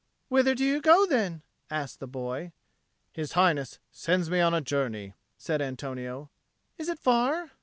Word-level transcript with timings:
"Whither 0.29 0.55
do 0.55 0.65
you 0.65 0.81
go 0.81 1.05
then?" 1.05 1.43
asked 1.69 1.99
the 1.99 2.07
boy. 2.07 2.53
"His 3.13 3.33
Highness 3.33 3.77
sends 3.91 4.31
me 4.31 4.39
on 4.39 4.55
a 4.55 4.59
journey," 4.59 5.13
said 5.37 5.61
Antonio. 5.61 6.31
"Is 6.79 6.89
it 6.89 6.97
far?" 6.97 7.51